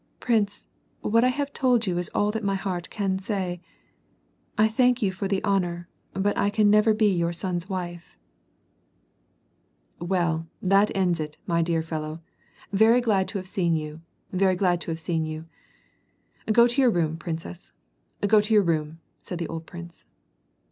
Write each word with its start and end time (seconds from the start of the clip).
"* 0.11 0.19
"Prince, 0.19 0.65
what 1.01 1.23
I 1.23 1.27
have 1.27 1.53
told 1.53 1.85
you 1.85 1.99
is 1.99 2.09
all 2.15 2.31
that 2.31 2.43
my 2.43 2.55
heart 2.55 2.89
can 2.89 3.19
say. 3.19 3.61
I 4.57 4.67
thank 4.67 5.03
you 5.03 5.11
for 5.11 5.27
the 5.27 5.43
honor, 5.43 5.89
but 6.13 6.35
I 6.35 6.49
can 6.49 6.71
never 6.71 6.95
be 6.95 7.13
your 7.13 7.31
son's 7.31 7.69
wife."" 7.69 8.17
Well, 9.99 10.47
that 10.59 10.89
ends 10.95 11.19
it, 11.19 11.37
my 11.45 11.61
dear 11.61 11.83
fellow. 11.83 12.19
Very 12.73 12.99
glad 12.99 13.27
to 13.27 13.37
have 13.37 13.47
seen 13.47 13.75
you. 13.75 14.01
Very 14.31 14.55
glad 14.55 14.81
to 14.81 14.89
have 14.89 14.99
seen 14.99 15.23
you. 15.27 15.45
Go 16.51 16.65
to 16.65 16.81
your 16.81 16.89
room, 16.89 17.15
prin 17.15 17.37
cess, 17.37 17.71
go 18.25 18.41
to 18.41 18.53
your 18.55 18.63
room," 18.63 18.99
said 19.19 19.37
the 19.37 19.47
old 19.49 19.67
prince. 19.67 20.07